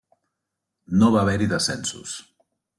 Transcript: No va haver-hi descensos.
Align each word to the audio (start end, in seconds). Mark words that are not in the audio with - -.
No 1.03 1.11
va 1.17 1.21
haver-hi 1.25 1.51
descensos. 1.55 2.19